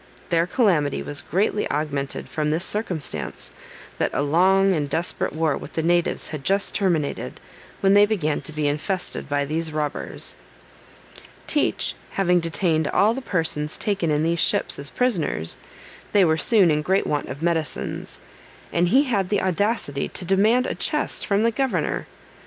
Their 0.29 0.47
calamity 0.47 1.03
was 1.03 1.21
greatly 1.21 1.69
augmented 1.69 2.27
from 2.27 2.49
this 2.49 2.65
circumstance, 2.65 3.51
that 3.99 4.09
a 4.15 4.23
long 4.23 4.73
and 4.73 4.89
desperate 4.89 5.31
war 5.31 5.55
with 5.55 5.73
the 5.73 5.83
natives 5.83 6.29
had 6.29 6.43
just 6.43 6.73
terminated, 6.73 7.39
when 7.81 7.93
they 7.93 8.07
began 8.07 8.41
to 8.41 8.51
be 8.51 8.67
infested 8.67 9.29
by 9.29 9.45
these 9.45 9.71
robbers. 9.71 10.37
Teach 11.45 11.93
having 12.13 12.39
detained 12.39 12.87
all 12.87 13.13
the 13.13 13.21
persons 13.21 13.77
taken 13.77 14.09
in 14.09 14.23
these 14.23 14.39
ships 14.39 14.79
as 14.79 14.89
prisoners, 14.89 15.59
they 16.13 16.25
were 16.25 16.35
soon 16.35 16.71
in 16.71 16.81
great 16.81 17.05
want 17.05 17.29
of 17.29 17.43
medicines, 17.43 18.19
and 18.73 18.87
he 18.87 19.03
had 19.03 19.29
the 19.29 19.43
audacity 19.43 20.07
to 20.09 20.25
demand 20.25 20.65
a 20.65 20.73
chest 20.73 21.27
from 21.27 21.43
the 21.43 21.51
governor. 21.51 22.07